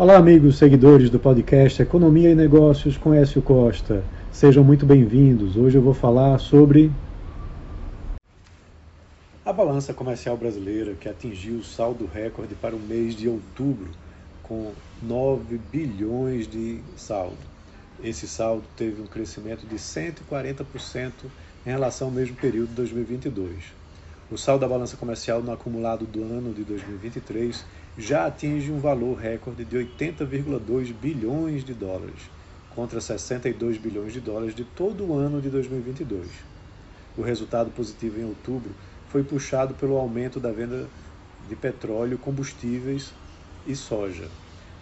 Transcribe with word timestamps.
Olá, 0.00 0.16
amigos 0.16 0.56
seguidores 0.56 1.10
do 1.10 1.18
podcast 1.18 1.82
Economia 1.82 2.30
e 2.30 2.34
Negócios 2.34 2.96
com 2.96 3.12
Écio 3.12 3.42
Costa. 3.42 4.02
Sejam 4.32 4.64
muito 4.64 4.86
bem-vindos. 4.86 5.58
Hoje 5.58 5.76
eu 5.76 5.82
vou 5.82 5.92
falar 5.92 6.38
sobre 6.38 6.90
a 9.44 9.52
balança 9.52 9.92
comercial 9.92 10.38
brasileira 10.38 10.94
que 10.94 11.06
atingiu 11.06 11.56
o 11.56 11.62
saldo 11.62 12.08
recorde 12.10 12.54
para 12.54 12.74
o 12.74 12.80
mês 12.80 13.14
de 13.14 13.28
outubro, 13.28 13.90
com 14.42 14.72
9 15.02 15.60
bilhões 15.70 16.48
de 16.48 16.80
saldo. 16.96 17.36
Esse 18.02 18.26
saldo 18.26 18.64
teve 18.78 19.02
um 19.02 19.06
crescimento 19.06 19.66
de 19.66 19.76
140% 19.76 21.12
em 21.66 21.70
relação 21.70 22.08
ao 22.08 22.14
mesmo 22.14 22.36
período 22.36 22.70
de 22.70 22.74
2022. 22.76 23.79
O 24.30 24.38
saldo 24.38 24.60
da 24.60 24.68
balança 24.68 24.96
comercial 24.96 25.42
no 25.42 25.50
acumulado 25.50 26.06
do 26.06 26.22
ano 26.22 26.54
de 26.54 26.62
2023 26.62 27.64
já 27.98 28.26
atinge 28.26 28.70
um 28.70 28.78
valor 28.78 29.18
recorde 29.18 29.64
de 29.64 29.76
80,2 29.76 30.92
bilhões 30.92 31.64
de 31.64 31.74
dólares, 31.74 32.30
contra 32.72 33.00
62 33.00 33.76
bilhões 33.78 34.12
de 34.12 34.20
dólares 34.20 34.54
de 34.54 34.64
todo 34.64 35.04
o 35.04 35.14
ano 35.14 35.42
de 35.42 35.50
2022. 35.50 36.28
O 37.18 37.22
resultado 37.22 37.72
positivo 37.72 38.20
em 38.20 38.24
outubro 38.24 38.70
foi 39.08 39.24
puxado 39.24 39.74
pelo 39.74 39.96
aumento 39.96 40.38
da 40.38 40.52
venda 40.52 40.86
de 41.48 41.56
petróleo, 41.56 42.16
combustíveis 42.16 43.12
e 43.66 43.74
soja, 43.74 44.28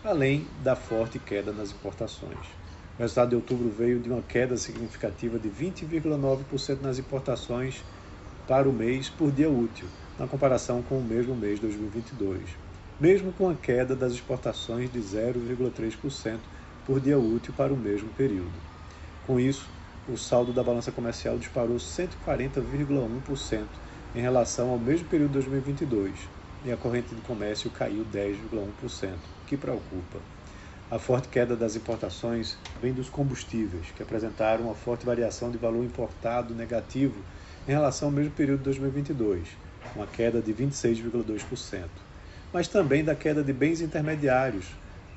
além 0.04 0.46
da 0.62 0.76
forte 0.76 1.18
queda 1.18 1.54
nas 1.54 1.70
importações. 1.70 2.46
O 2.98 3.01
resultado 3.01 3.30
de 3.30 3.37
outubro 3.37 3.70
veio 3.70 3.98
de 3.98 4.10
uma 4.10 4.20
queda 4.20 4.59
significativa 4.59 5.38
de 5.38 5.48
20,9% 5.48 6.82
nas 6.82 6.98
importações 6.98 7.82
para 8.48 8.69
o 8.69 8.73
mês 8.73 9.09
por 9.09 9.30
dia 9.30 9.48
útil, 9.48 9.87
na 10.19 10.27
comparação 10.27 10.83
com 10.83 10.98
o 10.98 11.05
mesmo 11.05 11.37
mês 11.37 11.61
de 11.61 11.66
2022 11.66 12.69
mesmo 13.01 13.33
com 13.33 13.48
a 13.48 13.55
queda 13.55 13.95
das 13.95 14.12
exportações 14.12 14.93
de 14.93 14.98
0,3% 14.98 16.38
por 16.84 17.01
dia 17.01 17.19
útil 17.19 17.55
para 17.57 17.73
o 17.73 17.77
mesmo 17.77 18.09
período. 18.11 18.51
Com 19.27 19.38
isso, 19.38 19.68
o 20.09 20.16
saldo 20.16 20.52
da 20.52 20.65
balança 20.65 20.90
comercial 20.90 21.38
disparou 21.38 21.77
140,1% 21.77 23.65
em 24.16 24.21
relação 24.21 24.71
ao 24.71 24.79
mesmo 24.79 25.07
período 25.07 25.29
de 25.29 25.46
2022 25.46 26.12
e 26.65 26.73
a 26.73 26.77
corrente 26.77 27.15
de 27.15 27.21
comércio 27.21 27.71
caiu 27.71 28.05
10,1%, 28.12 29.12
que 29.46 29.57
preocupa. 29.57 30.18
A 30.90 30.99
forte 30.99 31.29
queda 31.29 31.55
das 31.55 31.77
importações 31.77 32.57
vem 32.80 32.93
dos 32.93 33.10
combustíveis, 33.10 33.93
que 33.95 34.02
apresentaram 34.02 34.65
uma 34.65 34.74
forte 34.74 35.07
variação 35.07 35.51
de 35.51 35.59
valor 35.59 35.85
importado 35.85 36.55
negativo 36.55 37.23
em 37.69 37.73
relação 37.73 38.09
ao 38.09 38.15
mesmo 38.15 38.33
período 38.33 38.59
de 38.59 38.65
2022, 38.65 39.47
uma 39.95 40.07
queda 40.07 40.41
de 40.41 40.52
26,2% 40.52 42.09
mas 42.52 42.69
também 42.69 43.05
da 43.05 43.15
queda 43.15 43.43
de 43.43 43.52
bens 43.52 43.80
intermediários, 43.80 44.66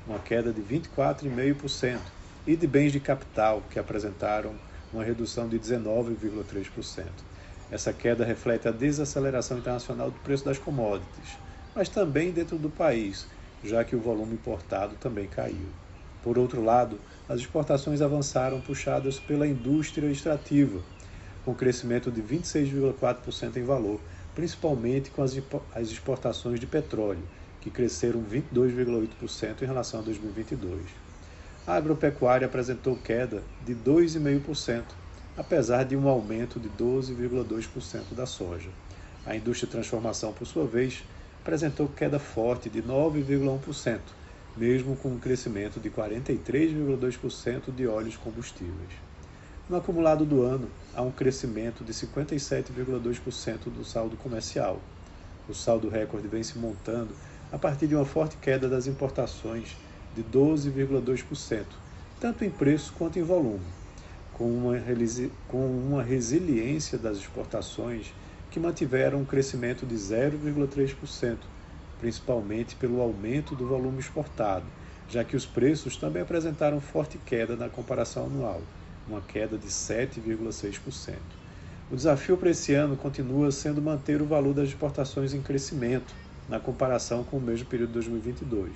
uma 0.06 0.18
queda 0.18 0.52
de 0.52 0.60
24,5%, 0.60 1.98
e 2.46 2.56
de 2.56 2.66
bens 2.66 2.90
de 2.92 3.00
capital, 3.00 3.62
que 3.70 3.78
apresentaram 3.78 4.54
uma 4.92 5.04
redução 5.04 5.48
de 5.48 5.58
19,3%. 5.58 7.06
Essa 7.70 7.92
queda 7.92 8.24
reflete 8.24 8.68
a 8.68 8.72
desaceleração 8.72 9.58
internacional 9.58 10.10
do 10.10 10.18
preço 10.20 10.44
das 10.44 10.58
commodities, 10.58 11.38
mas 11.74 11.88
também 11.88 12.32
dentro 12.32 12.58
do 12.58 12.68
país, 12.68 13.28
já 13.64 13.84
que 13.84 13.96
o 13.96 14.00
volume 14.00 14.34
importado 14.34 14.96
também 14.96 15.26
caiu. 15.26 15.68
Por 16.20 16.36
outro 16.36 16.62
lado, 16.62 16.98
as 17.28 17.40
exportações 17.40 18.02
avançaram 18.02 18.60
puxadas 18.60 19.18
pela 19.18 19.46
indústria 19.46 20.08
extrativa, 20.08 20.80
com 21.44 21.54
crescimento 21.54 22.10
de 22.10 22.22
26,4% 22.22 23.56
em 23.56 23.64
valor, 23.64 24.00
principalmente 24.34 25.10
com 25.10 25.22
as 25.22 25.90
exportações 25.90 26.58
de 26.58 26.66
petróleo, 26.66 27.22
que 27.60 27.70
cresceram 27.70 28.22
22,8% 28.22 29.62
em 29.62 29.66
relação 29.66 30.00
a 30.00 30.02
2022. 30.02 30.82
A 31.66 31.74
agropecuária 31.74 32.46
apresentou 32.46 32.96
queda 32.96 33.42
de 33.64 33.74
2,5%, 33.74 34.82
apesar 35.36 35.84
de 35.84 35.96
um 35.96 36.08
aumento 36.08 36.58
de 36.58 36.68
12,2% 36.68 38.14
da 38.14 38.26
soja. 38.26 38.68
A 39.24 39.36
indústria 39.36 39.66
de 39.66 39.72
transformação, 39.72 40.32
por 40.32 40.44
sua 40.46 40.66
vez, 40.66 41.04
apresentou 41.40 41.88
queda 41.88 42.18
forte 42.18 42.68
de 42.68 42.82
9,1%, 42.82 44.00
mesmo 44.56 44.96
com 44.96 45.10
um 45.10 45.18
crescimento 45.18 45.78
de 45.78 45.88
43,2% 45.90 47.72
de 47.74 47.86
óleos 47.86 48.16
combustíveis. 48.16 49.11
No 49.68 49.76
acumulado 49.76 50.24
do 50.24 50.42
ano, 50.42 50.68
há 50.92 51.02
um 51.02 51.12
crescimento 51.12 51.84
de 51.84 51.92
57,2% 51.92 53.70
do 53.70 53.84
saldo 53.84 54.16
comercial. 54.16 54.80
O 55.48 55.54
saldo 55.54 55.88
recorde 55.88 56.26
vem 56.26 56.42
se 56.42 56.58
montando 56.58 57.14
a 57.52 57.56
partir 57.56 57.86
de 57.86 57.94
uma 57.94 58.04
forte 58.04 58.36
queda 58.38 58.68
das 58.68 58.88
importações 58.88 59.76
de 60.16 60.24
12,2%, 60.24 61.64
tanto 62.20 62.44
em 62.44 62.50
preço 62.50 62.92
quanto 62.98 63.20
em 63.20 63.22
volume, 63.22 63.64
com 64.34 64.50
uma, 64.50 66.02
resiliência 66.02 66.98
das 66.98 67.18
exportações 67.18 68.12
que 68.50 68.58
mantiveram 68.58 69.20
um 69.20 69.24
crescimento 69.24 69.86
de 69.86 69.94
0,3%, 69.94 71.36
principalmente 72.00 72.74
pelo 72.74 73.00
aumento 73.00 73.54
do 73.54 73.68
volume 73.68 74.00
exportado, 74.00 74.66
já 75.08 75.22
que 75.22 75.36
os 75.36 75.46
preços 75.46 75.96
também 75.96 76.20
apresentaram 76.20 76.80
forte 76.80 77.16
queda 77.16 77.54
na 77.54 77.68
comparação 77.68 78.26
anual 78.26 78.60
uma 79.08 79.20
queda 79.20 79.58
de 79.58 79.68
7,6%. 79.68 81.16
O 81.90 81.96
desafio 81.96 82.36
para 82.36 82.50
esse 82.50 82.72
ano 82.72 82.96
continua 82.96 83.52
sendo 83.52 83.82
manter 83.82 84.22
o 84.22 84.26
valor 84.26 84.54
das 84.54 84.68
exportações 84.68 85.34
em 85.34 85.42
crescimento, 85.42 86.14
na 86.48 86.58
comparação 86.58 87.22
com 87.22 87.36
o 87.36 87.40
mesmo 87.40 87.66
período 87.66 87.88
de 87.88 87.94
2022. 87.94 88.72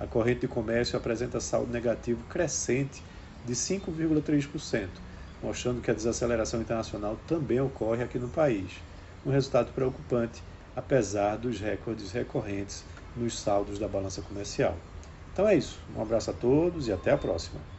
A 0.00 0.06
corrente 0.06 0.40
de 0.40 0.48
comércio 0.48 0.96
apresenta 0.96 1.40
saldo 1.40 1.72
negativo 1.72 2.22
crescente 2.24 3.02
de 3.44 3.52
5,3%, 3.52 4.88
mostrando 5.42 5.80
que 5.80 5.90
a 5.90 5.94
desaceleração 5.94 6.60
internacional 6.60 7.18
também 7.26 7.60
ocorre 7.60 8.02
aqui 8.02 8.18
no 8.18 8.28
país, 8.28 8.70
um 9.26 9.30
resultado 9.30 9.72
preocupante, 9.72 10.42
apesar 10.74 11.36
dos 11.36 11.60
recordes 11.60 12.12
recorrentes 12.12 12.84
nos 13.16 13.38
saldos 13.38 13.78
da 13.78 13.88
balança 13.88 14.22
comercial. 14.22 14.76
Então 15.32 15.46
é 15.46 15.56
isso. 15.56 15.78
Um 15.96 16.02
abraço 16.02 16.30
a 16.30 16.34
todos 16.34 16.88
e 16.88 16.92
até 16.92 17.10
a 17.10 17.18
próxima. 17.18 17.77